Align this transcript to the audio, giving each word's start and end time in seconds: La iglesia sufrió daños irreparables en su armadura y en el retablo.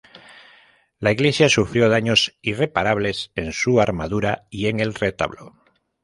La 0.97 1.11
iglesia 1.11 1.47
sufrió 1.47 1.87
daños 1.87 2.35
irreparables 2.41 3.31
en 3.35 3.53
su 3.53 3.79
armadura 3.79 4.47
y 4.49 4.65
en 4.65 4.79
el 4.79 4.95
retablo. 4.95 5.53